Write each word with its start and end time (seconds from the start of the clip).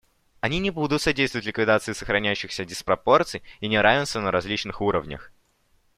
Они 0.39 0.57
не 0.57 0.71
будут 0.71 0.99
содействовать 1.03 1.45
ликвидации 1.45 1.93
сохраняющихся 1.93 2.65
диспропорций 2.65 3.43
и 3.59 3.67
неравенства 3.67 4.19
на 4.19 4.31
различных 4.31 4.81
уровнях. 4.81 5.31